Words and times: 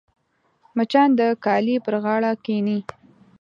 مچان 0.77 1.09
د 1.19 1.21
کالي 1.45 1.75
پر 1.85 1.95
غاړه 2.03 2.31
کښېني 2.43 2.79